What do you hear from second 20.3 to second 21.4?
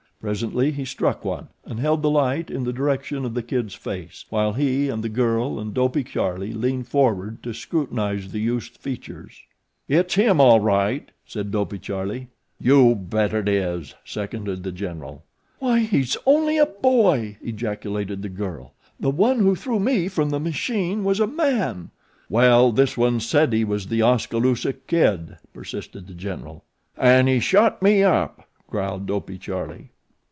machine was a